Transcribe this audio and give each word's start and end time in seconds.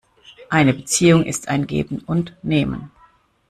Eine 0.49 0.73
Beziehung 0.73 1.25
ist 1.27 1.47
ein 1.47 1.67
Geben 1.67 1.99
und 1.99 2.33
Nehmen. 2.41 2.89